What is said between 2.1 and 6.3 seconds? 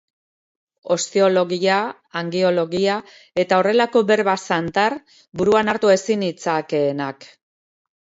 angeologia eta horrelako berba zantar, buruan hartu ezin